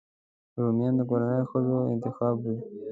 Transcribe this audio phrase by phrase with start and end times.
[0.61, 2.57] رومیان د کورنۍ ښځو انتخاب وي